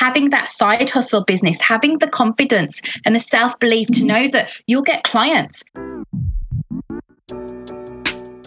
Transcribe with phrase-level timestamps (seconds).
[0.00, 4.58] having that side hustle business, having the confidence and the self belief to know that
[4.66, 5.62] you'll get clients.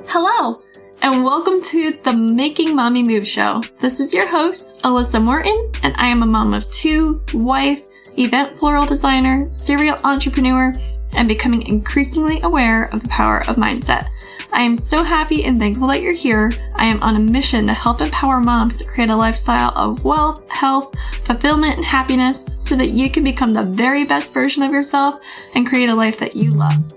[0.07, 0.59] Hello,
[1.03, 3.61] and welcome to the Making Mommy Move Show.
[3.81, 7.83] This is your host, Alyssa Morton, and I am a mom of two, wife,
[8.17, 10.73] event floral designer, serial entrepreneur,
[11.15, 14.07] and becoming increasingly aware of the power of mindset.
[14.53, 16.51] I am so happy and thankful that you're here.
[16.75, 20.47] I am on a mission to help empower moms to create a lifestyle of wealth,
[20.47, 20.93] health,
[21.23, 25.19] fulfillment, and happiness so that you can become the very best version of yourself
[25.55, 26.93] and create a life that you love.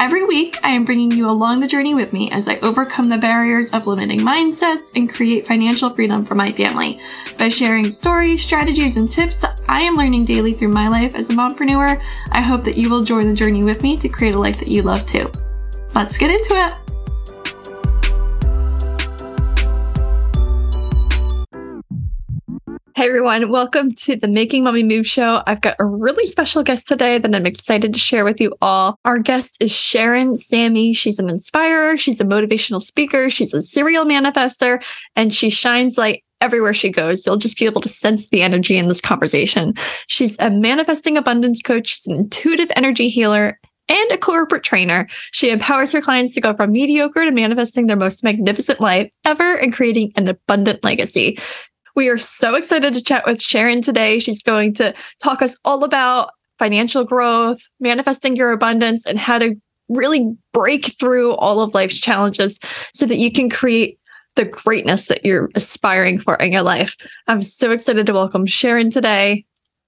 [0.00, 3.16] Every week, I am bringing you along the journey with me as I overcome the
[3.16, 6.98] barriers of limiting mindsets and create financial freedom for my family
[7.38, 11.30] by sharing stories, strategies, and tips that I am learning daily through my life as
[11.30, 12.02] a mompreneur.
[12.32, 14.68] I hope that you will join the journey with me to create a life that
[14.68, 15.30] you love too.
[15.94, 16.74] Let's get into it.
[22.96, 25.42] Hey everyone, welcome to the Making Mommy Move show.
[25.46, 28.96] I've got a really special guest today that I'm excited to share with you all.
[29.04, 30.96] Our guest is Sharan Sammi.
[30.96, 34.82] She's an inspirer, she's a motivational speaker, she's a serial manifester,
[35.14, 37.26] and she shines light everywhere she goes.
[37.26, 39.74] You'll just be able to sense the energy in this conversation.
[40.06, 43.58] She's a manifesting abundance coach, she's an intuitive energy healer,
[43.92, 45.06] and a corporate trainer.
[45.32, 49.54] She empowers her clients to go from mediocre to manifesting their most magnificent life ever
[49.54, 51.38] and creating an abundant legacy.
[51.94, 54.18] We are so excited to chat with Sharan today.
[54.18, 59.56] She's going to talk us all about financial growth, manifesting your abundance, and how to
[59.90, 62.60] really break through all of life's challenges
[62.94, 63.98] so that you can create
[64.36, 66.96] the greatness that you're aspiring for in your life.
[67.26, 69.44] I'm so excited to welcome Sharan today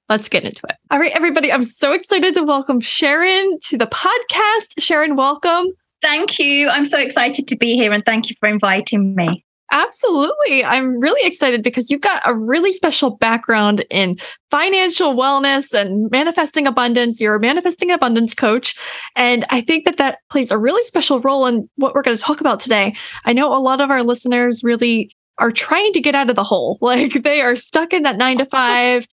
[0.08, 0.77] let's get into it.
[0.91, 4.74] All right, everybody, I'm so excited to welcome Sharan to the podcast.
[4.80, 5.66] Sharan, welcome.
[6.02, 6.69] Thank you.
[6.69, 9.44] I'm so excited to be here and thank you for inviting me.
[9.72, 10.64] Absolutely.
[10.64, 14.19] I'm really excited because you've got a really special background in
[14.50, 17.20] financial wellness and manifesting abundance.
[17.20, 18.77] You're a manifesting abundance coach.
[19.16, 22.23] And I think that that plays a really special role in what we're going to
[22.23, 22.95] talk about today.
[23.24, 26.45] I know a lot of our listeners really are trying to get out of the
[26.45, 26.78] hole.
[26.84, 29.08] Like they are stuck in that nine to five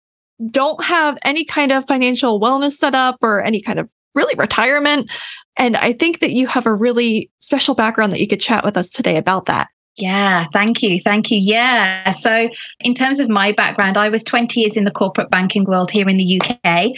[0.51, 5.09] don't have any kind of financial wellness set up or any kind of really retirement.
[5.57, 8.77] And I think that you have a really special background that you could chat with
[8.77, 9.67] us today about that.
[9.97, 10.99] Yeah, thank you.
[11.01, 11.39] Thank you.
[11.39, 12.11] Yeah.
[12.11, 12.49] So,
[12.81, 16.07] in terms of my background, I was 20 years in the corporate banking world here
[16.07, 16.91] in the UK.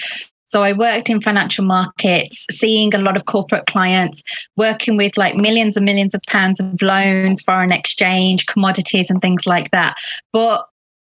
[0.50, 4.24] So I worked in financial markets, seeing a lot of corporate clients,
[4.58, 9.46] working with like millions and millions of pounds of loans, foreign exchange, commodities, and things
[9.46, 9.96] like that.
[10.34, 10.66] But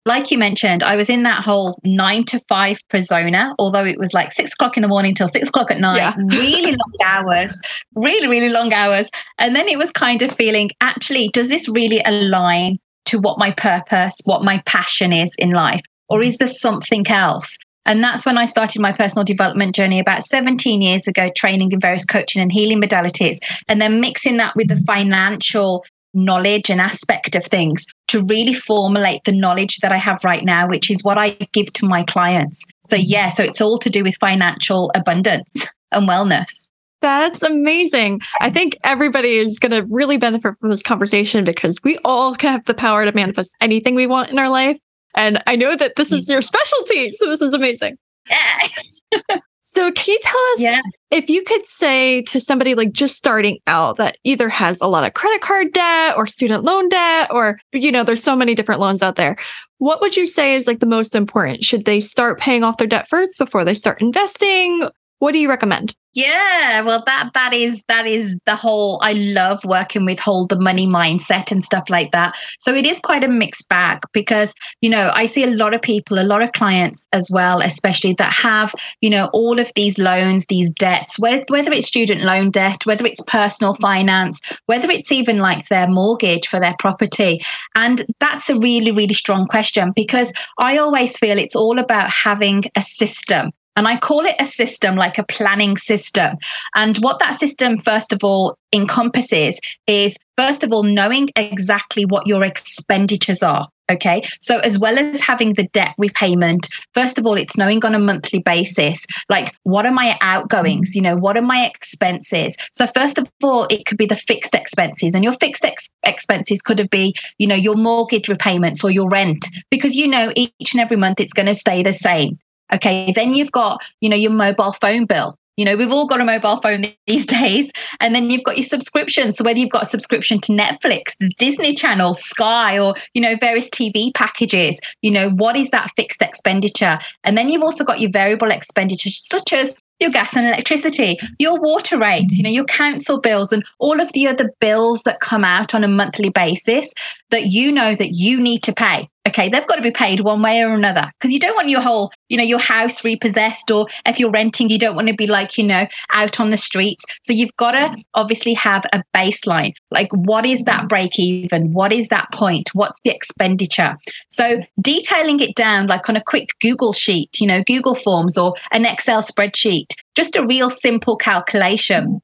[0.09, 4.11] like you mentioned, I was in that whole nine to five persona, although it was
[4.11, 6.15] like six o'clock in the morning till six o'clock at night, yeah.
[6.29, 7.61] really long hours,
[7.93, 9.11] really, really long hours.
[9.37, 13.51] And then it was kind of feeling actually, does this really align to what my
[13.51, 15.81] purpose, what my passion is in life?
[16.09, 17.55] Or is there something else?
[17.85, 21.79] And that's when I started my personal development journey about 17 years ago, training in
[21.79, 23.37] various coaching and healing modalities,
[23.67, 29.23] and then mixing that with the financial knowledge and aspect of things to really formulate
[29.25, 32.65] the knowledge that I have right now, which is what I give to my clients.
[32.85, 33.03] So, mm-hmm.
[33.07, 35.49] yeah, so it's all to do with financial abundance
[35.91, 36.69] and wellness.
[37.01, 38.21] That's amazing.
[38.41, 42.51] I think everybody is going to really benefit from this conversation because we all can
[42.51, 44.77] have the power to manifest anything we want in our life.
[45.15, 46.33] And I know that this is mm.
[46.33, 47.13] your specialty.
[47.13, 47.97] So, this is amazing.
[48.29, 49.37] Yeah.
[49.61, 50.81] So, can you tell us yeah.
[51.11, 55.03] if you could say to somebody like just starting out that either has a lot
[55.03, 58.79] of credit card debt or student loan debt, or, you know, there's so many different
[58.79, 59.35] loans out there.
[59.79, 61.63] What would you say is like the most important?
[61.63, 64.87] Should they start paying off their debt first before they start investing?
[65.19, 65.93] What do you recommend?
[66.15, 70.59] Yeah, well that that is that is the whole I love working with hold the
[70.59, 72.35] money mindset and stuff like that.
[72.59, 75.83] So it is quite a mixed bag because, you know, I see a lot of
[75.83, 79.99] people, a lot of clients as well, especially that have, you know, all of these
[79.99, 85.11] loans, these debts, whether whether it's student loan debt, whether it's personal finance, whether it's
[85.11, 87.39] even like their mortgage for their property.
[87.75, 92.63] And that's a really really strong question because I always feel it's all about having
[92.75, 96.35] a system and I call it a system, like a planning system.
[96.75, 102.27] And what that system, first of all, encompasses is, first of all, knowing exactly what
[102.27, 103.67] your expenditures are.
[103.89, 104.21] Okay.
[104.41, 107.99] So, as well as having the debt repayment, first of all, it's knowing on a
[107.99, 110.93] monthly basis, like, what are my outgoings?
[110.93, 112.57] You know, what are my expenses?
[112.73, 116.61] So, first of all, it could be the fixed expenses, and your fixed ex- expenses
[116.61, 120.73] could have be, you know, your mortgage repayments or your rent, because, you know, each
[120.73, 122.37] and every month it's going to stay the same.
[122.73, 125.35] Okay, then you've got, you know, your mobile phone bill.
[125.57, 127.71] You know, we've all got a mobile phone these days.
[127.99, 129.33] And then you've got your subscription.
[129.33, 133.35] So whether you've got a subscription to Netflix, the Disney Channel, Sky, or, you know,
[133.41, 136.97] various TV packages, you know, what is that fixed expenditure?
[137.25, 141.59] And then you've also got your variable expenditure, such as your gas and electricity, your
[141.59, 145.43] water rates, you know, your council bills, and all of the other bills that come
[145.43, 146.93] out on a monthly basis
[147.31, 149.09] that you know that you need to pay.
[149.27, 151.81] Okay, they've got to be paid one way or another because you don't want your
[151.81, 155.27] whole, you know, your house repossessed, or if you're renting, you don't want to be
[155.27, 157.03] like, you know, out on the streets.
[157.21, 159.73] So you've got to obviously have a baseline.
[159.91, 161.73] Like, what is that break even?
[161.73, 162.69] What is that point?
[162.73, 163.97] What's the expenditure?
[164.31, 168.55] So detailing it down, like on a quick Google sheet, you know, Google Forms or
[168.71, 172.21] an Excel spreadsheet, just a real simple calculation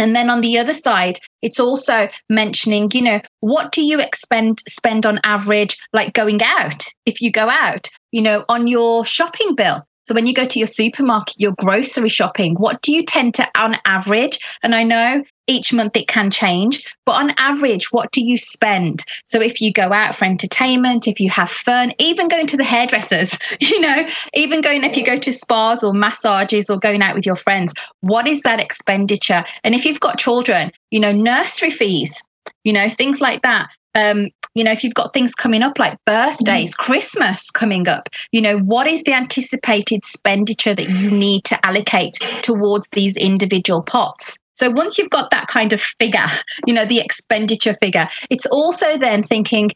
[0.00, 4.60] and then on the other side, it's also mentioning, you know, what do you expend
[4.68, 6.84] spend on average, like going out?
[7.06, 10.58] If you go out, you know, on your shopping bill, so when you go to
[10.58, 14.40] your supermarket, your grocery shopping, what do you tend to, on average?
[14.62, 19.04] And I know each month it can change, but on average, what do you spend?
[19.26, 22.64] So if you go out for entertainment, if you have fun, even going to the
[22.64, 27.14] hairdressers, you know, even going if you go to spas or massages or going out
[27.14, 29.44] with your friends, what is that expenditure?
[29.62, 32.20] And if you've got children, you know, nursery fees,
[32.64, 35.98] you know, things like that um, you know, if you've got things coming up like
[36.06, 36.82] birthdays, mm-hmm.
[36.82, 42.14] Christmas coming up, you know, what is the anticipated expenditure that you need to allocate
[42.42, 44.38] towards these individual pots?
[44.54, 46.26] So once you've got that kind of figure,
[46.66, 49.70] you know, the expenditure figure, it's also then thinking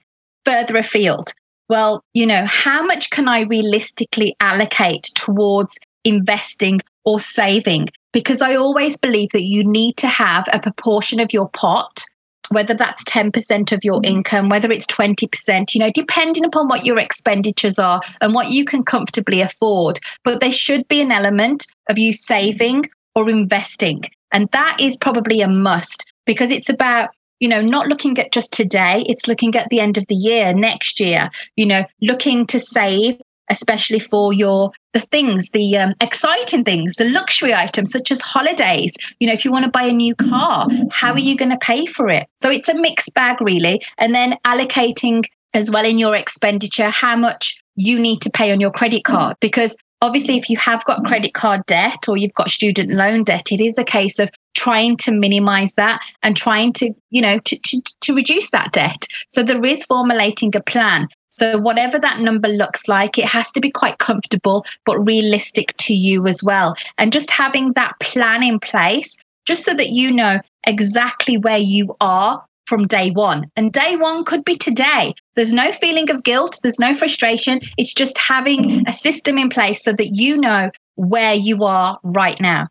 [0.44, 1.32] further afield.
[1.68, 7.88] Well, you know, how much can I realistically allocate towards investing or saving?
[8.12, 12.04] Because I always believe that you need to have a proportion of your pot
[12.50, 14.18] whether that's 10% of your mm-hmm.
[14.18, 18.64] income, whether it's 20%, you know, depending upon what your expenditures are and what you
[18.64, 19.98] can comfortably afford.
[20.24, 24.02] But there should be an element of you saving or investing.
[24.32, 27.10] And that is probably a must because it's about
[27.40, 30.54] you know not looking at just today it's looking at the end of the year
[30.54, 33.20] next year you know looking to save
[33.54, 38.94] especially for your the things the um, exciting things the luxury items such as holidays.
[39.20, 41.58] You know if you want to buy a new car how are you going to
[41.58, 42.26] pay for it?
[42.38, 43.80] So it's a mixed bag really.
[43.98, 45.24] And then allocating
[45.54, 49.36] as well in your expenditure how much you need to pay on your credit card.
[49.40, 53.50] Because obviously if you have got credit card debt or you've got student loan debt
[53.50, 57.58] it is a case of trying to minimize that and trying to you know to,
[57.58, 59.06] to, to reduce that debt.
[59.28, 63.60] So there is formulating a plan so, whatever that number looks like, it has to
[63.60, 66.76] be quite comfortable, but realistic to you as well.
[66.96, 71.92] And just having that plan in place, just so that you know exactly where you
[72.00, 73.50] are from day one.
[73.56, 75.12] And day one could be today.
[75.34, 77.58] There's no feeling of guilt, there's no frustration.
[77.78, 82.40] It's just having a system in place so that you know where you are right
[82.40, 82.68] now.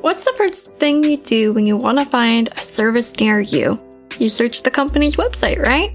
[0.00, 3.85] What's the first thing you do when you want to find a service near you?
[4.20, 5.94] You search the company's website, right?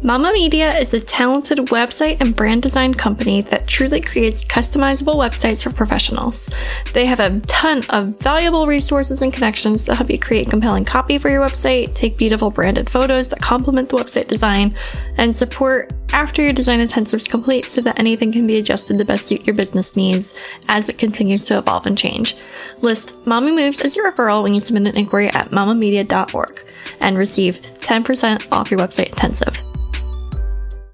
[0.00, 5.64] Mama Media is a talented website and brand design company that truly creates customizable websites
[5.64, 6.48] for professionals.
[6.92, 11.18] They have a ton of valuable resources and connections that help you create compelling copy
[11.18, 14.76] for your website, take beautiful branded photos that complement the website design,
[15.16, 19.04] and support after your design intensive is complete so that anything can be adjusted to
[19.04, 20.36] best suit your business needs
[20.68, 22.36] as it continues to evolve and change.
[22.82, 26.70] List Mommy Moves as your referral when you submit an inquiry at mamamedia.org
[27.00, 29.67] and receive 10% off your website intensive.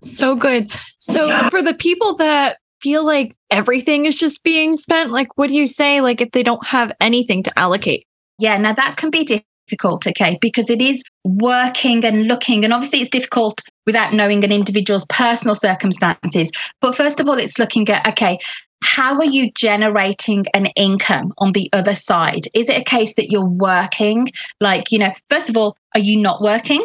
[0.05, 0.73] So good.
[0.99, 5.55] So for the people that feel like everything is just being spent, like what do
[5.55, 8.07] you say like if they don't have anything to allocate?
[8.39, 13.01] Yeah, now that can be difficult, okay, because it is working and looking and obviously
[13.01, 16.51] it's difficult without knowing an individual's personal circumstances.
[16.81, 18.39] But first of all, it's looking at okay,
[18.83, 22.43] how are you generating an income on the other side?
[22.53, 24.29] Is it a case that you're working?
[24.61, 26.85] Like, you know, first of all, are you not working?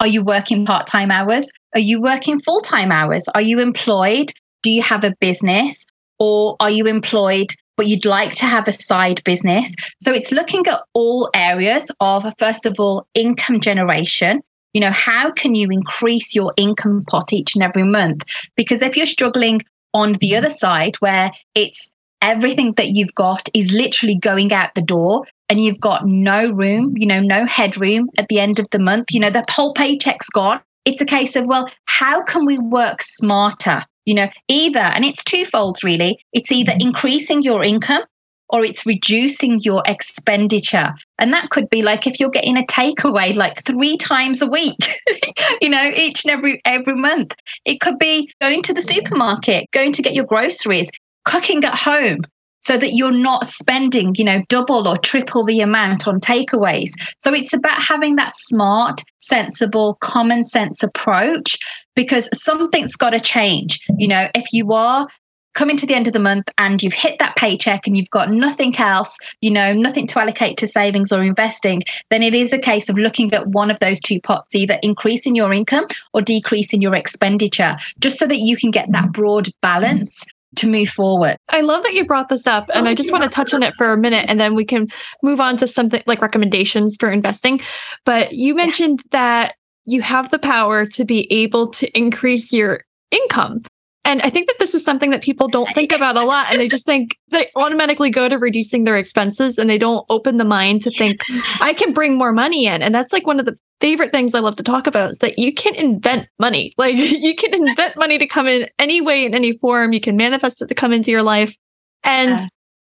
[0.00, 1.50] Are you working part time hours?
[1.76, 3.28] Are you working full time hours?
[3.34, 4.32] Are you employed?
[4.62, 5.84] Do you have a business?
[6.18, 9.74] Or are you employed, but you'd like to have a side business?
[10.00, 14.40] So it's looking at all areas of, first of all, income generation.
[14.72, 18.24] You know, how can you increase your income pot each and every month?
[18.56, 19.60] Because if you're struggling
[19.92, 21.92] on the other side where it's
[22.22, 26.94] everything that you've got is literally going out the door and you've got no room,
[26.96, 30.30] you know, no headroom at the end of the month, you know, the whole paycheck's
[30.30, 30.60] gone.
[30.86, 33.82] It's a case of, well, how can we work smarter?
[34.06, 36.88] You know, either, and it's twofold really, it's either mm-hmm.
[36.88, 38.04] increasing your income
[38.48, 40.94] or it's reducing your expenditure.
[41.18, 45.00] And that could be like if you're getting a takeaway like three times a week,
[45.60, 47.34] you know, each and every every month.
[47.64, 48.94] It could be going to the mm-hmm.
[48.94, 50.90] supermarket, going to get your groceries,
[51.24, 52.20] cooking at home.
[52.66, 56.90] So that you're not spending, you know, double or triple the amount on takeaways.
[57.16, 61.56] So it's about having that smart, sensible, common sense approach
[61.94, 63.78] because something's got to change.
[63.98, 65.06] You know, if you are
[65.54, 68.32] coming to the end of the month and you've hit that paycheck and you've got
[68.32, 72.58] nothing else, you know, nothing to allocate to savings or investing, then it is a
[72.58, 76.82] case of looking at one of those two pots, either increasing your income or decreasing
[76.82, 80.24] your expenditure, just so that you can get that broad balance
[80.56, 81.36] to move forward.
[81.48, 83.74] I love that you brought this up and I just want to touch on it
[83.74, 84.88] for a minute and then we can
[85.22, 87.60] move on to something like recommendations for investing.
[88.04, 89.08] But you mentioned yeah.
[89.12, 89.54] that
[89.86, 93.62] you have the power to be able to increase your income.
[94.06, 96.46] And I think that this is something that people don't think about a lot.
[96.48, 100.36] And they just think they automatically go to reducing their expenses and they don't open
[100.36, 101.20] the mind to think,
[101.60, 102.82] I can bring more money in.
[102.82, 105.40] And that's like one of the favorite things I love to talk about is that
[105.40, 106.72] you can invent money.
[106.78, 109.92] Like you can invent money to come in any way, in any form.
[109.92, 111.56] You can manifest it to come into your life.
[112.04, 112.46] And yeah.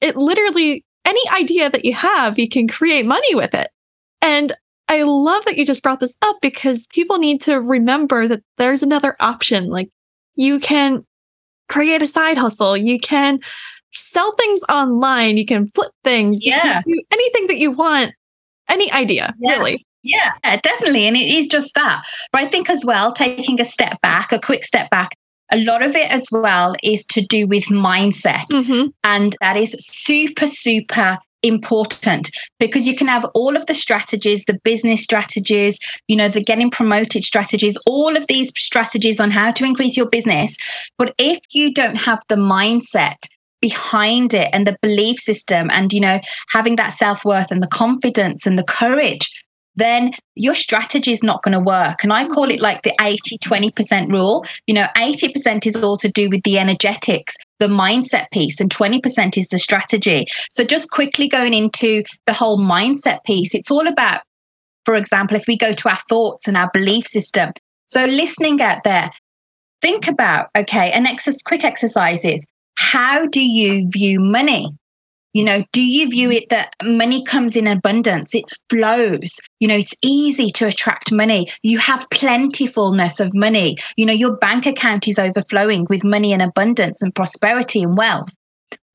[0.08, 3.70] it literally, any idea that you have, you can create money with it.
[4.20, 4.54] And
[4.88, 8.82] I love that you just brought this up because people need to remember that there's
[8.82, 9.68] another option.
[9.68, 9.88] Like
[10.36, 11.04] you can
[11.68, 12.76] create a side hustle.
[12.76, 13.40] You can
[13.92, 15.36] sell things online.
[15.36, 16.46] You can flip things.
[16.46, 16.82] Yeah.
[16.86, 18.12] do anything that you want.
[18.68, 19.52] Any idea, yeah.
[19.52, 19.86] really.
[20.02, 21.06] Yeah, definitely.
[21.06, 22.04] And it is just that.
[22.32, 25.10] But I think as well, taking a step back, a quick step back,
[25.52, 28.44] a lot of it as well is to do with mindset.
[28.52, 28.88] Mm-hmm.
[29.04, 34.58] And that is super, super important because you can have all of the strategies, the
[34.64, 35.78] business strategies,
[36.08, 40.08] you know, the getting promoted strategies, all of these strategies on how to increase your
[40.08, 40.56] business.
[40.98, 43.16] But if you don't have the mindset,
[43.60, 48.46] behind it and the belief system and you know having that self-worth and the confidence
[48.46, 49.35] and the courage
[49.76, 52.02] then your strategy is not going to work.
[52.02, 52.30] And I mm.
[52.30, 54.44] call it like the 80 20% rule.
[54.66, 59.36] You know, 80% is all to do with the energetics, the mindset piece, and 20%
[59.36, 60.26] is the strategy.
[60.50, 64.22] So, just quickly going into the whole mindset piece, it's all about,
[64.84, 67.52] for example, if we go to our thoughts and our belief system.
[67.86, 69.10] So, listening out there,
[69.82, 72.46] think about, okay, an ex- quick exercise is
[72.78, 74.68] how do you view money?
[75.36, 78.34] You know, do you view it that money comes in abundance?
[78.34, 79.38] It flows.
[79.60, 81.48] You know, it's easy to attract money.
[81.62, 83.76] You have plentifulness of money.
[83.98, 88.34] You know, your bank account is overflowing with money and abundance and prosperity and wealth.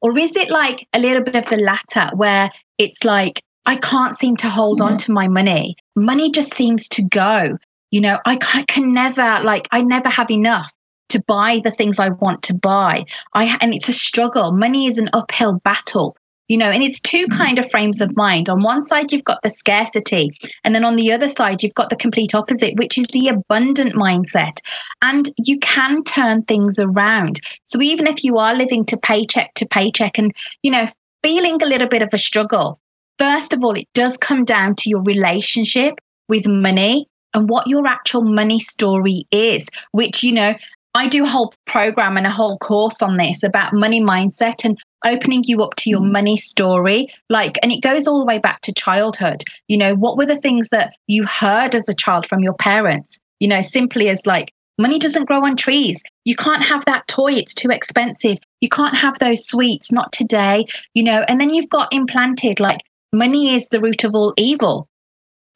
[0.01, 4.17] Or is it like a little bit of the latter where it's like, I can't
[4.17, 5.75] seem to hold on to my money.
[5.95, 7.55] Money just seems to go.
[7.91, 10.74] You know, I can never, like, I never have enough
[11.10, 13.05] to buy the things I want to buy.
[13.36, 14.53] I and it's a struggle.
[14.53, 16.15] Money is an uphill battle
[16.51, 17.38] you know and it's two mm-hmm.
[17.38, 18.50] kind of frames of mind.
[18.50, 20.31] On one side you've got the scarcity
[20.65, 23.96] and then on the other side you've got the complete opposite which is the abundant
[23.96, 24.58] mindset.
[25.01, 27.39] And you can turn things around.
[27.63, 30.88] So even if you are living to paycheck to paycheck and you know
[31.24, 32.79] feeling a little bit of a struggle
[33.17, 37.88] first of all it does come down to your relationship with money and what your
[37.88, 40.53] actual money story is which you know
[40.93, 44.77] I do a whole program and a whole course on this about money mindset and
[45.05, 46.12] opening you up to your mm.
[46.12, 47.08] money story.
[47.29, 49.43] Like, and it goes all the way back to childhood.
[49.67, 53.20] You know, what were the things that you heard as a child from your parents?
[53.39, 56.03] You know, simply as like, money doesn't grow on trees.
[56.25, 58.38] You can't have that toy, it's too expensive.
[58.62, 61.25] You can't have those sweets, not today, you know.
[61.27, 62.81] And then you've got implanted like,
[63.13, 64.88] money is the root of all evil.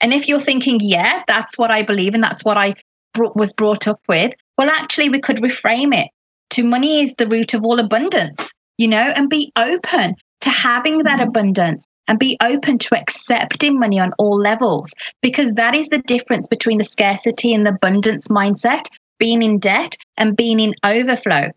[0.01, 2.73] And if you're thinking, yeah, that's what I believe and that's what I
[3.17, 6.09] was brought up with, well, actually, we could reframe it
[6.51, 10.99] to money is the root of all abundance you know, and be open to having
[10.99, 11.29] that mm-hmm.
[11.29, 16.47] abundance and be open to accepting money on all levels because that is the difference
[16.47, 18.83] between the scarcity and the abundance mindset,
[19.17, 21.49] being in debt and being in overflow.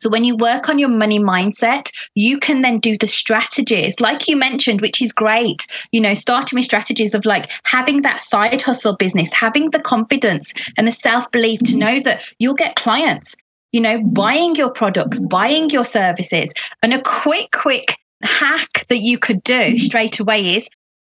[0.00, 4.28] So when you work on your money mindset, you can then do the strategies, like
[4.28, 5.66] you mentioned, which is great.
[5.92, 10.54] You know, starting with strategies of like having that side hustle business, having the confidence
[10.78, 11.78] and the self belief to mm-hmm.
[11.80, 13.36] know that you'll get clients,
[13.72, 16.52] you know, buying your products, buying your services.
[16.82, 19.76] And a quick, quick hack that you could do mm-hmm.
[19.76, 20.68] straight away is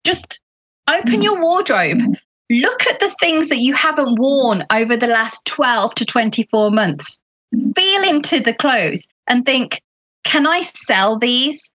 [0.05, 0.41] just
[0.89, 1.23] open mm-hmm.
[1.23, 2.01] your wardrobe.
[2.51, 7.23] Look at the things that you haven't worn over the last 12 to 24 months.
[7.75, 9.81] Feel into the clothes and think,
[10.25, 11.73] can I sell these?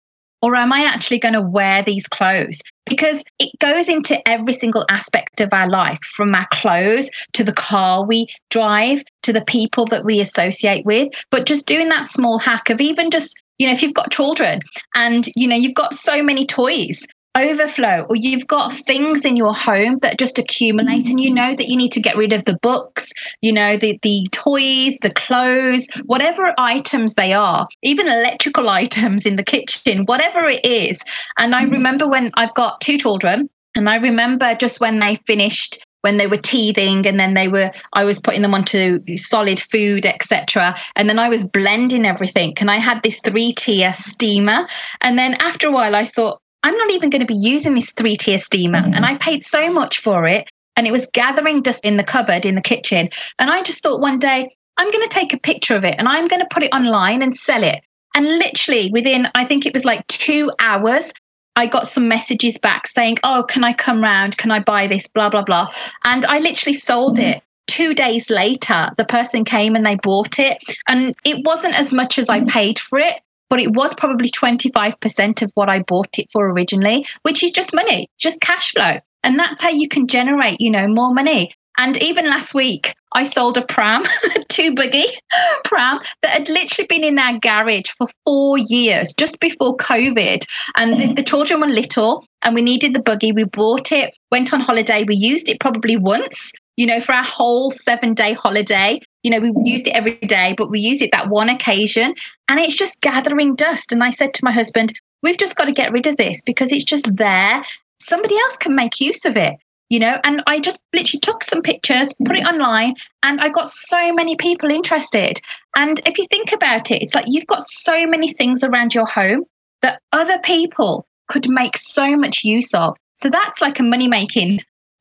[0.45, 2.61] Or am I actually going to wear these clothes?
[2.85, 7.55] Because it goes into every single aspect of our life from our clothes to the
[7.55, 11.09] car we drive to the people that we associate with.
[11.31, 14.61] But just doing that small hack of even just, you know, if you've got children
[14.95, 19.53] and, you know, you've got so many toys overflow or you've got things in your
[19.53, 22.57] home that just accumulate and you know that you need to get rid of the
[22.59, 29.27] books you know the the toys the clothes whatever items they are even electrical items
[29.27, 31.03] in the kitchen whatever it is.
[31.39, 31.73] And i mm-hmm.
[31.73, 36.27] remember when i've got two children and i remember just when they finished when they
[36.27, 41.09] were teething and then they were i was putting them onto solid food etc and
[41.09, 44.67] then i was blending everything and i had this three tier steamer.
[45.01, 47.93] And then after a while i thought i'm not even going to be using this
[47.93, 48.95] three tier steamer mm-hmm.
[48.95, 52.45] and i paid so much for it and it was gathering dust in the cupboard
[52.45, 55.77] in the kitchen and i just thought one day i'm going to take a picture
[55.77, 57.81] of it and i'm going to put it online and sell it
[58.17, 61.13] and literally within i think it was like two hours
[61.57, 64.37] I got some messages back saying, Oh, can I come round?
[64.37, 65.07] Can I buy this?
[65.07, 65.69] Blah, blah, blah.
[66.05, 67.43] And I literally sold it.
[67.67, 70.63] Two days later, the person came and they bought it.
[70.87, 73.21] And it wasn't as much as I paid for it,
[73.51, 77.75] but it was probably 25% of what I bought it for originally, which is just
[77.75, 78.99] money, just cash flow.
[79.23, 81.53] And that's how you can generate, you know, more money.
[81.77, 84.03] And even last week, I sold a pram,
[84.37, 85.07] a two buggy
[85.65, 90.45] pram that had literally been in our garage for four years, just before COVID.
[90.77, 93.33] And the, the, children were little, and we needed the buggy.
[93.33, 95.05] We bought it, went on holiday.
[95.07, 99.01] We used it probably once, you know, for our whole seven day holiday.
[99.23, 102.15] You know, we used it every day, but we used it that one occasion,
[102.49, 103.91] and it's just gathering dust.
[103.91, 106.71] And I said to my husband, We've just got to get rid of this because
[106.71, 107.63] it's just there.
[107.99, 109.57] Somebody else can make use of it
[109.91, 113.69] you know and i just literally took some pictures put it online and i got
[113.69, 115.39] so many people interested
[115.77, 119.07] and if you think about it it's like you've got so many things around your
[119.07, 119.45] home
[119.83, 124.59] that other people could make so much use of so that's like a money making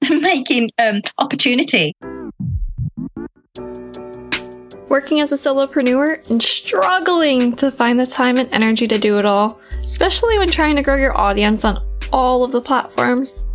[0.22, 1.96] making um, opportunity
[4.90, 9.26] working as a solopreneur and struggling to find the time and energy to do it
[9.26, 11.80] all especially when trying to grow your audience on
[12.12, 13.46] all of the platforms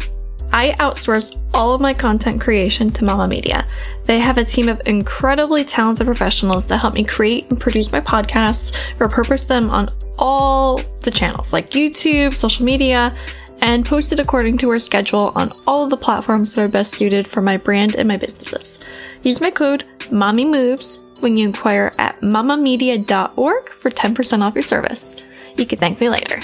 [0.53, 3.67] I outsource all of my content creation to Mama Media.
[4.05, 8.01] They have a team of incredibly talented professionals that help me create and produce my
[8.01, 13.15] podcasts, repurpose them on all the channels like YouTube, social media,
[13.61, 16.95] and post it according to our schedule on all of the platforms that are best
[16.95, 18.81] suited for my brand and my businesses.
[19.23, 25.27] Use my code MOMMYMOVES when you inquire at mamamedia.org for 10% off your service.
[25.57, 26.41] You can thank me later.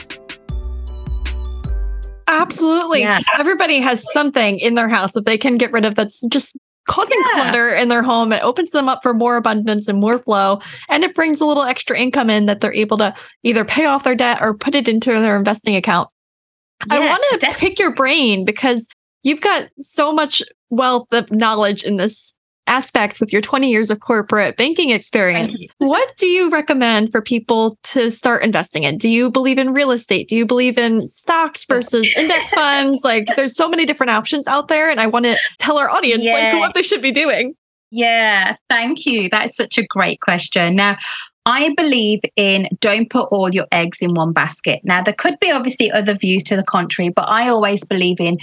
[2.26, 3.00] Absolutely.
[3.00, 3.20] Yeah.
[3.38, 7.18] Everybody has something in their house that they can get rid of that's just causing
[7.24, 7.42] yeah.
[7.42, 8.32] clutter in their home.
[8.32, 10.60] It opens them up for more abundance and more flow.
[10.88, 14.04] And it brings a little extra income in that they're able to either pay off
[14.04, 16.08] their debt or put it into their investing account.
[16.90, 18.88] Yeah, I want to def- pick your brain because
[19.22, 24.00] you've got so much wealth of knowledge in this aspect with your 20 years of
[24.00, 25.66] corporate banking experience.
[25.78, 28.96] What do you recommend for people to start investing in?
[28.98, 30.28] Do you believe in real estate?
[30.28, 33.02] Do you believe in stocks versus index funds?
[33.04, 36.24] Like there's so many different options out there and I want to tell our audience
[36.24, 36.52] yeah.
[36.52, 37.54] like what they should be doing.
[37.90, 39.28] Yeah, thank you.
[39.30, 40.74] That's such a great question.
[40.74, 40.96] Now,
[41.46, 44.80] I believe in don't put all your eggs in one basket.
[44.85, 48.38] Now, there could be obviously other views to the contrary, but I always believe in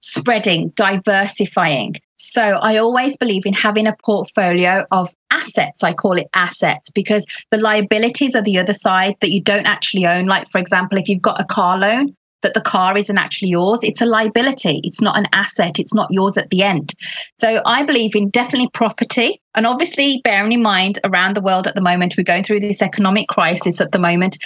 [0.00, 1.96] spreading, diversifying.
[2.16, 5.84] So I always believe in having a portfolio of assets.
[5.84, 10.06] I call it assets because the liabilities are the other side that you don't actually
[10.06, 10.26] own.
[10.26, 13.80] Like, for example, if you've got a car loan, that the car isn't actually yours.
[13.82, 14.80] It's a liability.
[14.84, 15.78] It's not an asset.
[15.78, 16.94] It's not yours at the end.
[17.36, 19.40] So I believe in definitely property.
[19.54, 22.82] And obviously, bearing in mind around the world at the moment, we're going through this
[22.82, 24.38] economic crisis at the moment.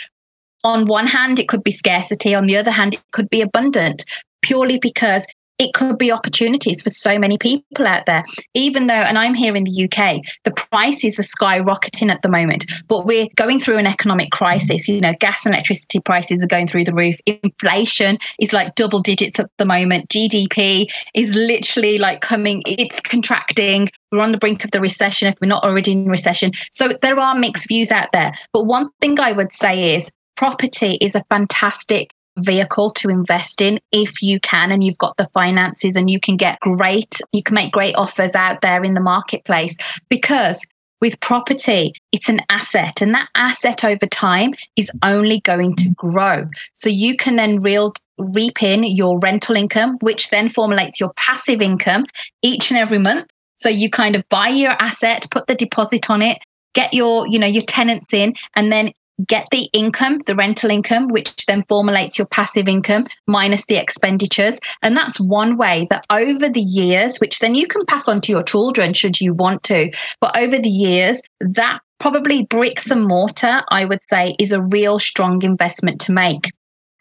[0.63, 2.35] On one hand, it could be scarcity.
[2.35, 4.05] On the other hand, it could be abundant
[4.43, 5.27] purely because
[5.61, 8.25] it could be opportunities for so many people out there.
[8.55, 12.65] Even though, and I'm here in the UK, the prices are skyrocketing at the moment,
[12.89, 14.89] but we're going through an economic crisis.
[14.89, 17.17] You know, gas and electricity prices are going through the roof.
[17.27, 20.09] Inflation is like double digits at the moment.
[20.09, 23.89] GDP is literally like coming, it's contracting.
[24.11, 26.53] We're on the brink of the recession if we're not already in recession.
[26.73, 28.33] So there are mixed views out there.
[28.55, 33.81] But one thing I would say is property is a fantastic vehicle to invest in
[33.93, 37.55] if you can and you've got the finances and you can get great you can
[37.55, 39.77] make great offers out there in the marketplace
[40.09, 40.65] because
[41.01, 46.49] with property, it's an asset, and that asset over time is only going to grow.
[46.75, 51.63] So you can then real, reap in your rental income, which then formulates your passive
[51.63, 52.05] income
[52.43, 53.31] each and every month.
[53.57, 56.39] So you kind of buy your asset, put the deposit on it,
[56.75, 58.93] get your, you know, your tenants in, and then
[59.27, 64.59] get the income, the rental income, which then formulates your passive income minus the expenditures.
[64.83, 68.33] And that's one way that over the years, which then you can pass on to
[68.33, 73.61] your children should you want to, but over the years, that probably bricks and mortar,
[73.71, 76.53] I would say, is a real strong investment to make.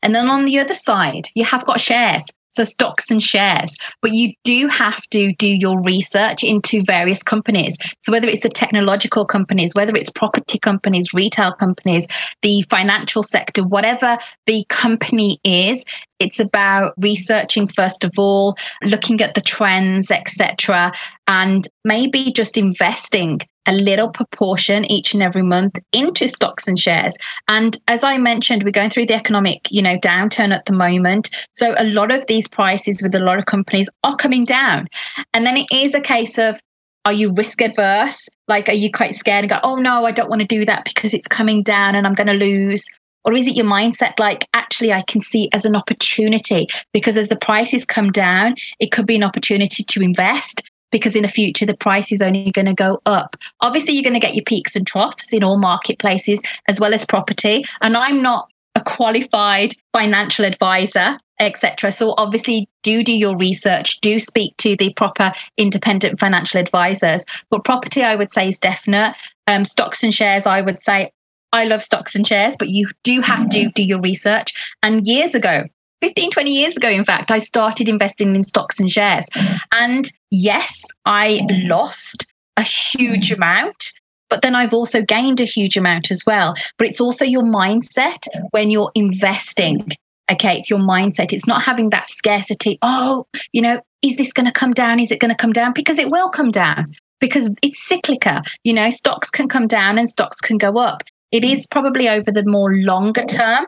[0.04, 2.26] And then on the other side, you have got shares.
[2.50, 7.78] So stocks and shares, but you do have to do your research into various companies.
[8.00, 12.08] So whether it's the technological companies, whether it's property companies, retail companies,
[12.42, 15.86] the financial sector, whatever the company is,
[16.20, 20.92] it's about researching first of all, looking at the trends, etc.,
[21.28, 27.16] and maybe just investing a little proportion each and every month into stocks and shares.
[27.48, 31.30] And as I mentioned, we're going through the economic, you know, downturn at the moment.
[31.54, 34.88] So a lot of these prices with a lot of companies are coming down.
[35.34, 36.60] And then it is a case of
[37.06, 38.28] are you risk adverse?
[38.48, 40.86] Like, are you quite scared and go, oh no, I don't want to do that
[40.86, 42.86] because it's coming down and I'm going to lose?
[43.26, 47.30] Or is it your mindset like, actually, I can see as an opportunity because as
[47.30, 51.66] the prices come down, it could be an opportunity to invest because in the future
[51.66, 53.36] the price is only going to go up.
[53.62, 57.06] Obviously, you're going to get your peaks and troughs in all marketplaces as well as
[57.06, 57.64] property.
[57.82, 61.92] And I'm not a qualified financial advisor, etc.
[61.92, 67.26] So obviously, do do your research, do speak to the proper independent financial advisors.
[67.50, 69.16] But property, I would say, is definite.
[69.48, 71.12] Um, stocks and shares, I would say.
[71.52, 74.54] I love stocks and shares, but you do have to do your research.
[74.84, 75.62] And years ago,
[76.02, 79.26] 15, 20 years ago, in fact, I started investing in stocks and shares.
[79.74, 83.92] And yes, I lost a huge amount,
[84.30, 86.54] but then I've also gained a huge amount as well.
[86.78, 89.90] But it's also your mindset when you're investing.
[90.32, 91.34] Okay, it's your mindset.
[91.34, 92.78] It's not having that scarcity.
[92.84, 95.00] Oh, you know, is this going to come down?
[95.00, 95.74] Is it going to come down?
[95.74, 98.42] Because it will come down because it's cyclical.
[98.64, 101.04] You know, stocks can come down and stocks can go up.
[101.32, 103.66] It is probably over the more longer term,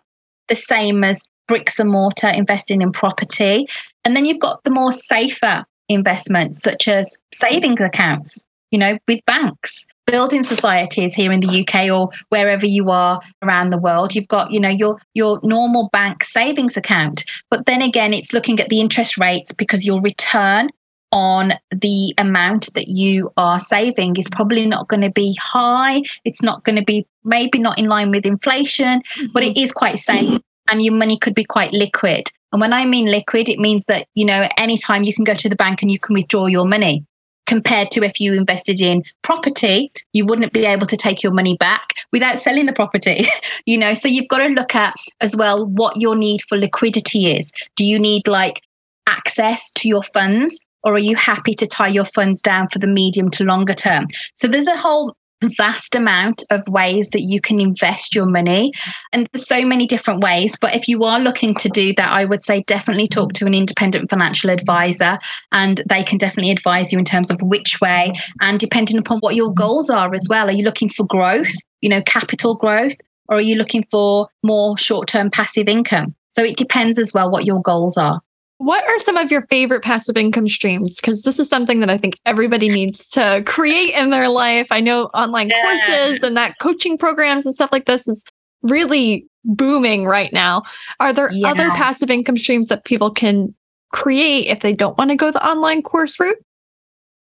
[0.48, 3.68] the same as bricks and mortar, investing in property.
[4.04, 9.20] And then you've got the more safer investments, such as savings accounts, you know, with
[9.26, 14.16] banks, building societies here in the UK or wherever you are around the world.
[14.16, 17.24] You've got, you know, your your normal bank savings account.
[17.50, 20.70] But then again, it's looking at the interest rates because your return
[21.12, 26.02] on the amount that you are saving is probably not going to be high.
[26.24, 29.32] It's not going to be maybe not in line with inflation, mm-hmm.
[29.34, 32.30] but it is quite safe and your money could be quite liquid.
[32.52, 35.50] And when I mean liquid, it means that, you know, anytime you can go to
[35.50, 37.06] the bank and you can withdraw your money.
[37.48, 41.58] Compared to if you invested in property, you wouldn't be able to take your money
[41.58, 43.26] back without selling the property.
[43.66, 47.36] you know, so you've got to look at as well what your need for liquidity
[47.36, 47.52] is.
[47.76, 48.62] Do you need like
[49.08, 52.88] access to your funds or are you happy to tie your funds down for the
[52.88, 54.08] medium to longer term?
[54.36, 55.16] So there's a whole
[55.58, 58.72] vast amount of ways that you can invest your money
[59.12, 62.26] and there's so many different ways but if you are looking to do that i
[62.26, 65.18] would say definitely talk to an independent financial advisor
[65.52, 69.36] and they can definitely advise you in terms of which way and depending upon what
[69.36, 70.48] your goals are as well.
[70.48, 74.78] Are you looking for growth you know capital growth or are you looking for more
[74.78, 76.08] short-term passive income?
[76.32, 78.22] So it depends as well what your goals are
[78.62, 81.02] what are some of your favorite passive income streams?
[81.02, 84.68] Because this is something that I think everybody needs to create in their life.
[84.70, 85.64] I know online yeah.
[85.64, 88.24] courses and that coaching programs and stuff like this is
[88.62, 90.62] really booming right now.
[91.00, 91.50] Are there yeah.
[91.50, 93.56] other passive income streams that people can
[93.92, 96.38] create if they don't want to go the online course route?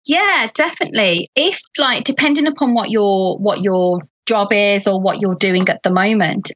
[0.06, 1.30] Yeah, definitely.
[1.36, 5.82] If like depending upon what your what your job is or what you're doing at
[5.82, 6.52] the moment,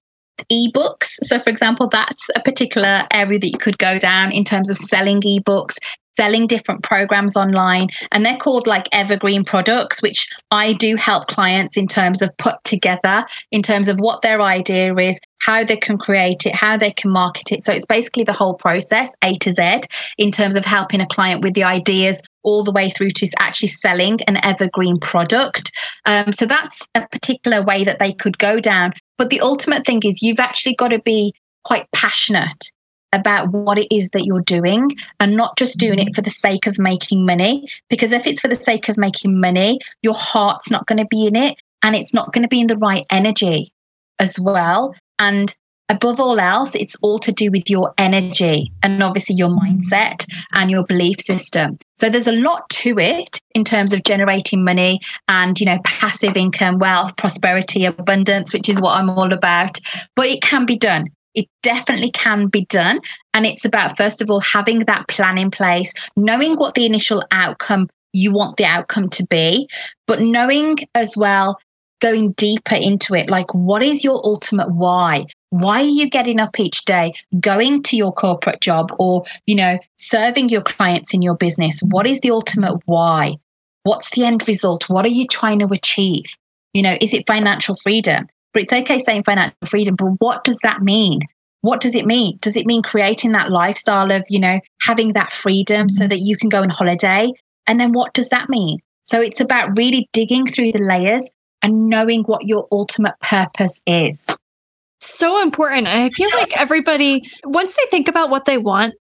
[0.51, 1.15] ebooks.
[1.23, 4.77] So, for example, that's a particular area that you could go down in terms of
[4.77, 5.77] selling ebooks,
[6.17, 7.87] selling different programs online.
[8.11, 12.55] And they're called like evergreen products, which I do help clients in terms of put
[12.63, 16.91] together, in terms of what their idea is, how they can create it, how they
[16.91, 17.63] can market it.
[17.63, 19.81] So it's basically the whole process, A to Z,
[20.17, 23.67] in terms of helping a client with the ideas all the way through to actually
[23.67, 25.71] selling an evergreen product.
[26.05, 28.93] Um, so that's a particular way that they could go down.
[29.17, 32.71] But the ultimate thing is you've actually got to be quite passionate
[33.13, 36.13] about what it is that you're doing and not just doing it mm-hmm.
[36.13, 37.67] for the sake of making money.
[37.89, 41.25] Because if it's for the sake of making money, your heart's not going to be
[41.25, 43.71] in it and it's not going to be in the right energy
[44.19, 44.95] as well.
[45.19, 45.53] And
[45.89, 50.69] above all else, it's all to do with your energy and obviously your mindset and
[50.69, 51.77] your belief system.
[51.95, 56.35] So there's a lot to it in terms of generating money and, you know, passive
[56.35, 59.79] income, wealth, prosperity, abundance, which is what I'm all about.
[60.15, 61.05] But it can be done.
[61.35, 62.99] It definitely can be done.
[63.33, 67.23] And it's about, first of all, having that plan in place, knowing what the initial
[67.31, 69.69] outcome you want the outcome to be,
[70.07, 71.59] but knowing as well
[71.99, 76.59] going deeper into it like what is your ultimate why why are you getting up
[76.59, 81.35] each day going to your corporate job or you know serving your clients in your
[81.35, 83.35] business what is the ultimate why
[83.83, 86.25] what's the end result what are you trying to achieve
[86.73, 90.59] you know is it financial freedom but it's okay saying financial freedom but what does
[90.59, 91.19] that mean
[91.61, 92.37] what does it mean?
[92.39, 96.09] Does it mean creating that lifestyle of, you know, having that freedom so mm-hmm.
[96.09, 97.31] that you can go on holiday?
[97.65, 98.79] And then what does that mean?
[99.03, 101.29] So it's about really digging through the layers
[101.61, 104.29] and knowing what your ultimate purpose is.
[105.07, 105.87] So important.
[105.87, 108.93] I feel like everybody, once they think about what they want,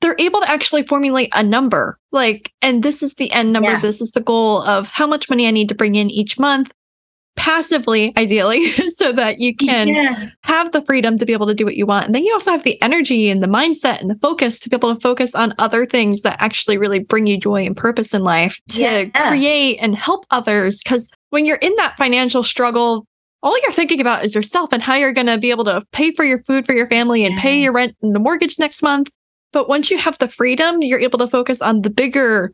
[0.00, 1.98] they're able to actually formulate a number.
[2.12, 3.70] Like, and this is the end number.
[3.70, 3.80] Yeah.
[3.80, 6.72] This is the goal of how much money I need to bring in each month
[7.36, 10.26] passively, ideally, so that you can yeah.
[10.42, 12.06] have the freedom to be able to do what you want.
[12.06, 14.76] And then you also have the energy and the mindset and the focus to be
[14.76, 18.24] able to focus on other things that actually really bring you joy and purpose in
[18.24, 19.28] life to yeah.
[19.28, 20.82] create and help others.
[20.82, 23.06] Because when you're in that financial struggle,
[23.42, 26.12] all you're thinking about is yourself and how you're going to be able to pay
[26.12, 29.10] for your food for your family and pay your rent and the mortgage next month.
[29.52, 32.52] But once you have the freedom, you're able to focus on the bigger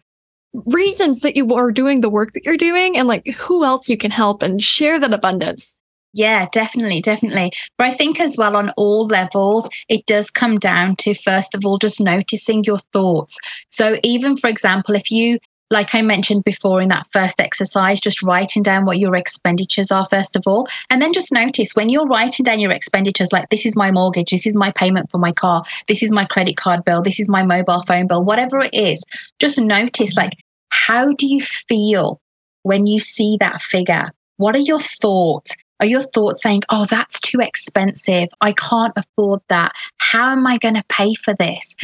[0.67, 3.97] reasons that you are doing the work that you're doing and like who else you
[3.97, 5.79] can help and share that abundance.
[6.15, 7.53] Yeah, definitely, definitely.
[7.79, 11.65] But I think as well on all levels, it does come down to first of
[11.65, 13.39] all just noticing your thoughts.
[13.71, 15.39] So even for example, if you
[15.73, 20.07] like I mentioned before in that first exercise, just writing down what your expenditures are,
[20.11, 20.67] first of all.
[20.91, 24.31] And then just notice when you're writing down your expenditures, like this is my mortgage,
[24.31, 27.29] this is my payment for my car, this is my credit card bill, this is
[27.29, 29.03] my mobile phone bill, whatever it is,
[29.39, 30.35] just notice like
[30.69, 32.21] how do you feel
[32.63, 34.11] when you see that figure?
[34.37, 35.57] What are your thoughts?
[35.81, 38.29] Are your thoughts saying, oh, that's too expensive?
[38.41, 39.73] I can't afford that.
[39.99, 41.75] How am I going to pay for this?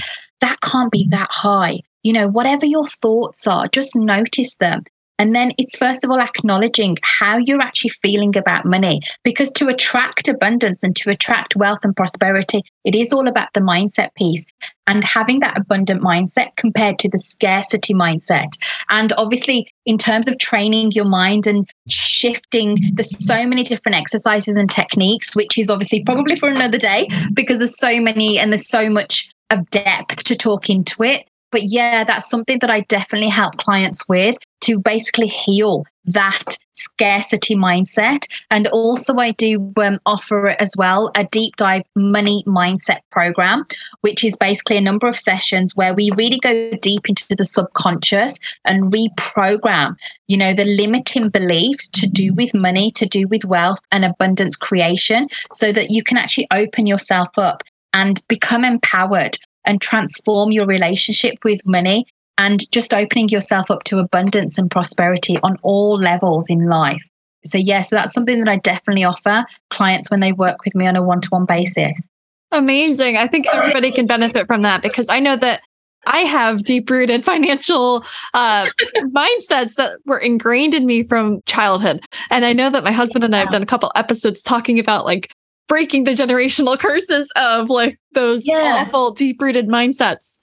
[0.40, 1.80] That can't be that high.
[2.02, 4.84] You know, whatever your thoughts are, just notice them
[5.18, 9.00] and then it's first of all acknowledging how you're actually feeling about money.
[9.24, 13.60] Because to attract abundance and to attract wealth and prosperity, it is all about the
[13.60, 14.46] mindset piece
[14.86, 18.48] and having that abundant mindset compared to the scarcity mindset.
[18.90, 24.56] And obviously, in terms of training your mind and shifting, there's so many different exercises
[24.56, 28.68] and techniques, which is obviously probably for another day because there's so many and there's
[28.68, 31.27] so much of depth to talk into it.
[31.50, 37.54] But yeah, that's something that I definitely help clients with to basically heal that scarcity
[37.54, 38.26] mindset.
[38.50, 43.64] And also, I do um, offer as well a deep dive money mindset program,
[44.00, 48.38] which is basically a number of sessions where we really go deep into the subconscious
[48.64, 49.96] and reprogram,
[50.28, 54.56] you know, the limiting beliefs to do with money, to do with wealth and abundance
[54.56, 57.62] creation, so that you can actually open yourself up
[57.94, 62.06] and become empowered and transform your relationship with money
[62.38, 67.04] and just opening yourself up to abundance and prosperity on all levels in life.
[67.44, 70.74] So, yes, yeah, so that's something that I definitely offer clients when they work with
[70.74, 72.08] me on a one to one basis.
[72.50, 73.16] Amazing.
[73.16, 75.60] I think everybody can benefit from that because I know that
[76.06, 78.04] I have deep rooted financial
[78.34, 78.66] uh,
[79.02, 82.04] mindsets that were ingrained in me from childhood.
[82.30, 85.04] And I know that my husband and I have done a couple episodes talking about
[85.04, 85.30] like
[85.68, 88.84] breaking the generational curses of like those yeah.
[88.86, 90.38] awful deep rooted mindsets.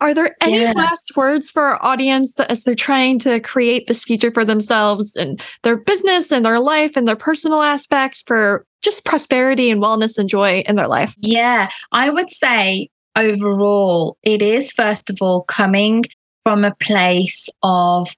[0.00, 0.72] Are there any yeah.
[0.74, 5.14] last words for our audience that as they're trying to create this future for themselves
[5.14, 10.16] and their business and their life and their personal aspects for just prosperity and wellness
[10.16, 11.12] and joy in their life?
[11.18, 16.04] Yeah, I would say overall, it is first of all coming
[16.44, 18.08] from a place of,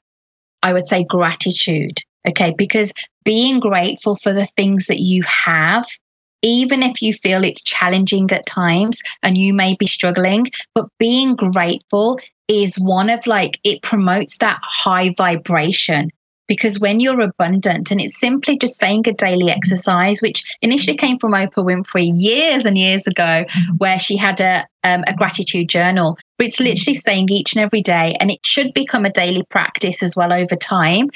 [0.62, 1.98] I would say, gratitude.
[2.28, 2.92] Okay, because
[3.24, 5.86] being grateful for the things that you have
[6.42, 11.34] even if you feel it's challenging at times and you may be struggling, but being
[11.36, 16.10] grateful is one of like, it promotes that high vibration.
[16.48, 21.18] Because when you're abundant, and it's simply just saying a daily exercise, which initially came
[21.18, 23.44] from Oprah Winfrey years and years ago,
[23.78, 26.18] where she had a, um, a gratitude journal.
[26.36, 30.02] But it's literally saying each and every day, and it should become a daily practice
[30.02, 31.08] as well over time.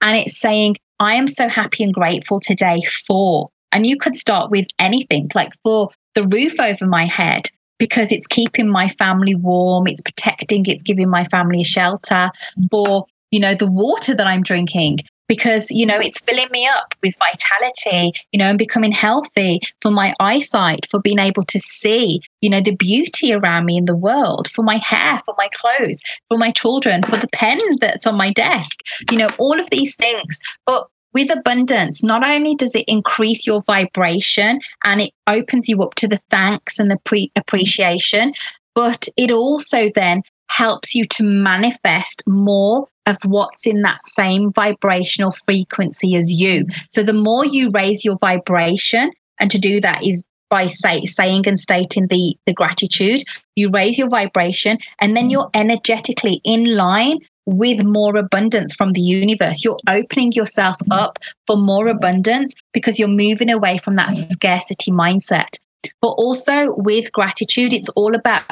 [0.00, 4.50] And it's saying, I am so happy and grateful today for and you could start
[4.50, 9.86] with anything like for the roof over my head, because it's keeping my family warm,
[9.86, 12.28] it's protecting, it's giving my family a shelter,
[12.70, 16.94] for, you know, the water that I'm drinking, because you know it's filling me up
[17.02, 22.20] with vitality you know and becoming healthy for my eyesight for being able to see
[22.40, 26.00] you know the beauty around me in the world for my hair for my clothes
[26.28, 29.94] for my children for the pen that's on my desk you know all of these
[29.96, 30.40] things.
[30.66, 35.94] But with abundance, not only does it increase your vibration and it opens you up
[35.96, 38.32] to the thanks and the pre- appreciation,
[38.74, 45.32] but it also then helps you to manifest more of what's in that same vibrational
[45.32, 46.66] frequency as you.
[46.88, 51.46] So the more you raise your vibration, and to do that is by say, saying
[51.46, 53.22] and stating the, the gratitude,
[53.56, 57.18] you raise your vibration and then you're energetically in line
[57.48, 59.64] with more abundance from the universe.
[59.64, 65.58] You're opening yourself up for more abundance because you're moving away from that scarcity mindset.
[66.02, 68.42] But also with gratitude, it's all about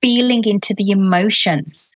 [0.00, 1.90] feeling into the emotions.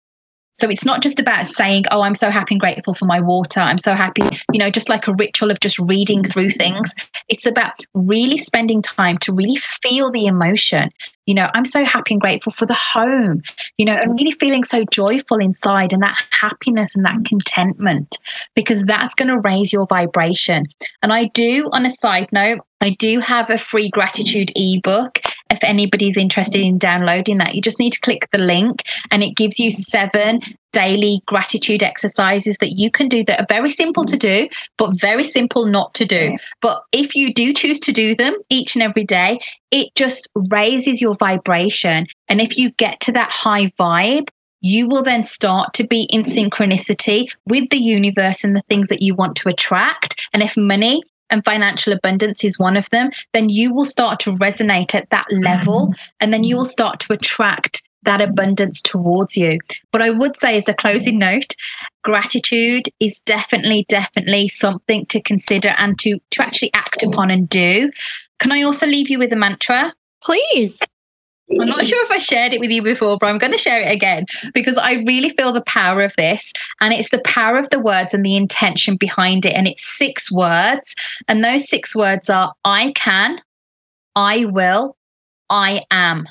[0.55, 3.61] So it's not just about saying, oh, I'm so happy and grateful for my water.
[3.61, 6.93] I'm so happy, you know, just like a ritual of just reading through things.
[7.29, 7.75] It's about
[8.09, 10.91] really spending time to really feel the emotion.
[11.29, 13.43] You know, I'm so happy and grateful for the home,
[13.77, 18.17] you know, and really feeling so joyful inside and that happiness and that contentment
[18.55, 20.65] because that's going to raise your vibration.
[21.03, 25.21] And I do, on a side note, I do have a free gratitude ebook.
[25.51, 29.35] If anybody's interested in downloading that, you just need to click the link and it
[29.37, 30.41] gives you seven
[30.73, 35.25] daily gratitude exercises that you can do that are very simple to do, but very
[35.25, 36.37] simple not to do.
[36.61, 39.39] But if you do choose to do them each and every day,
[39.71, 42.07] it just raises your vibration.
[42.29, 44.29] And if you get to that high vibe,
[44.61, 49.03] you will then start to be in synchronicity with the universe and the things that
[49.03, 50.29] you want to attract.
[50.33, 54.31] And if money and financial abundance is one of them, then you will start to
[54.33, 59.59] resonate at that level and then you will start to attract that abundance towards you.
[59.93, 61.55] But I would say, as a closing note,
[62.03, 67.91] gratitude is definitely, definitely something to consider and to, to actually act upon and do.
[68.39, 69.93] Can I also leave you with a mantra?
[70.23, 70.81] Please.
[71.51, 73.81] I'm not sure if I shared it with you before, but I'm going to share
[73.81, 76.53] it again because I really feel the power of this.
[76.81, 79.55] And it's the power of the words and the intention behind it.
[79.55, 80.95] And it's six words.
[81.27, 83.41] And those six words are I can,
[84.15, 84.97] I will,
[85.49, 86.27] I am.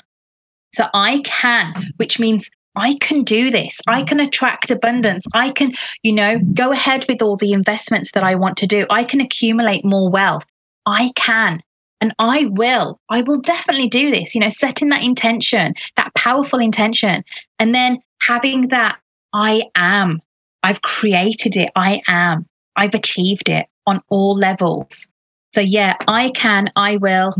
[0.72, 3.80] So I can, which means I can do this.
[3.88, 5.26] I can attract abundance.
[5.34, 5.72] I can,
[6.04, 8.86] you know, go ahead with all the investments that I want to do.
[8.88, 10.46] I can accumulate more wealth.
[10.86, 11.60] I can
[12.00, 13.00] and I will.
[13.08, 17.24] I will definitely do this, you know, setting that intention, that powerful intention,
[17.58, 18.98] and then having that
[19.32, 20.20] I am.
[20.62, 21.70] I've created it.
[21.76, 22.46] I am.
[22.76, 25.08] I've achieved it on all levels.
[25.52, 27.34] So, yeah, I can, I will,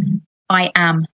[0.49, 1.07] I am.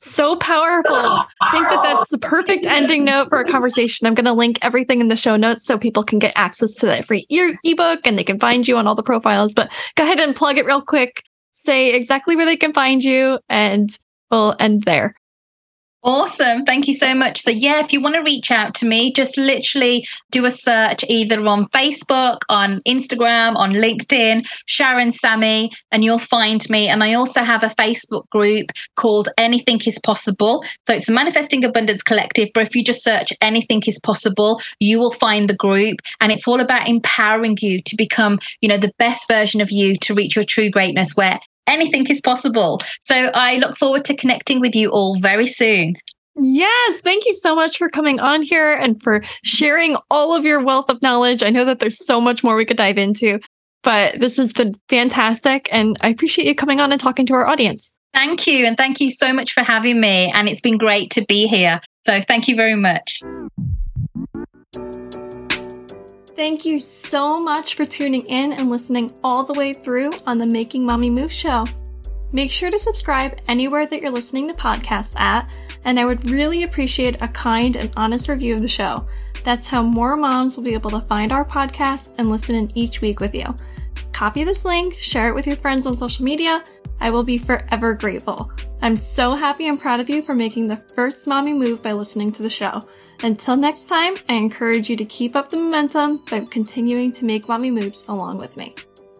[0.00, 0.96] So powerful.
[0.96, 4.06] I think that that's the perfect ending note for a conversation.
[4.06, 6.86] I'm going to link everything in the show notes so people can get access to
[6.86, 9.54] that free e- ebook and they can find you on all the profiles.
[9.54, 11.22] But go ahead and plug it real quick.
[11.52, 13.90] Say exactly where they can find you, and
[14.30, 15.14] we'll end there.
[16.04, 16.64] Awesome.
[16.64, 17.40] Thank you so much.
[17.40, 21.04] So, yeah, if you want to reach out to me, just literally do a search
[21.08, 26.88] either on Facebook, on Instagram, on LinkedIn, Sharan Sammi, and you'll find me.
[26.88, 30.64] And I also have a Facebook group called Anything is Possible.
[30.88, 32.48] So, it's the Manifesting Abundance Collective.
[32.52, 36.00] But if you just search Anything is Possible, you will find the group.
[36.20, 39.94] And it's all about empowering you to become, you know, the best version of you
[39.98, 42.78] to reach your true greatness where anything is possible.
[43.04, 45.94] So I look forward to connecting with you all very soon.
[46.40, 50.62] Yes, thank you so much for coming on here and for sharing all of your
[50.64, 51.42] wealth of knowledge.
[51.42, 53.38] I know that there's so much more we could dive into,
[53.82, 55.68] but this has been fantastic.
[55.70, 57.94] And I appreciate you coming on and talking to our audience.
[58.14, 58.66] Thank you.
[58.66, 60.30] And thank you so much for having me.
[60.34, 61.80] And it's been great to be here.
[62.04, 63.22] So thank you very much.
[66.42, 70.46] Thank you so much for tuning in and listening all the way through on the
[70.46, 71.64] Making Mommy Move show.
[72.32, 76.64] Make sure to subscribe anywhere that you're listening to podcasts at, and I would really
[76.64, 79.06] appreciate a kind and honest review of the show.
[79.44, 83.00] That's how more moms will be able to find our podcast and listen in each
[83.00, 83.54] week with you.
[84.10, 86.64] Copy this link, share it with your friends on social media.
[87.00, 88.50] I will be forever grateful.
[88.80, 92.32] I'm so happy and proud of you for making the first mommy move by listening
[92.32, 92.80] to the show.
[93.24, 97.48] Until next time, I encourage you to keep up the momentum by continuing to make
[97.48, 98.74] mommy moves along with me.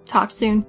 [0.07, 0.67] Talk soon.